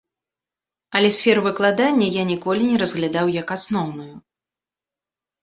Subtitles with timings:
[0.99, 4.09] Але сферу выкладання я ніколі не разглядаў як асноўную.